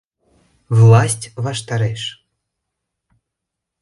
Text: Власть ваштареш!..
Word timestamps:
Власть 0.79 1.25
ваштареш!.. 1.43 2.01